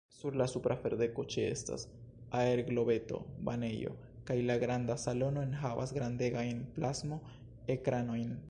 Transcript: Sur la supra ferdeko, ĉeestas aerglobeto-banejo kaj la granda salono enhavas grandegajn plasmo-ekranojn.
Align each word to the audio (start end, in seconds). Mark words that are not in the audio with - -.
Sur 0.19 0.35
la 0.39 0.45
supra 0.51 0.75
ferdeko, 0.83 1.25
ĉeestas 1.33 1.83
aerglobeto-banejo 2.39 3.93
kaj 4.31 4.39
la 4.49 4.57
granda 4.67 4.99
salono 5.05 5.45
enhavas 5.49 5.95
grandegajn 5.99 6.65
plasmo-ekranojn. 6.79 8.39